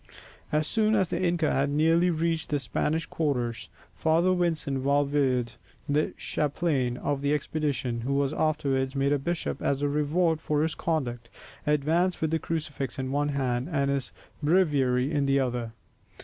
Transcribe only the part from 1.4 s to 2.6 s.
had nearly reached the